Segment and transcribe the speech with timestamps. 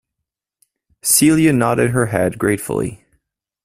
[1.03, 3.05] Celia nodded her head gratefully.